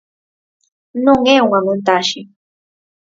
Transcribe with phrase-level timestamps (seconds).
[1.05, 2.21] Non é unha montaxe.